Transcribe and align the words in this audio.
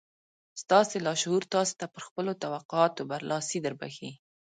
ستاسې 0.61 0.97
لاشعور 1.05 1.43
تاسې 1.53 1.73
ته 1.79 1.85
پر 1.93 2.01
خپلو 2.07 2.31
توقعاتو 2.43 3.01
برلاسي 3.11 3.57
دربښي 3.65 4.11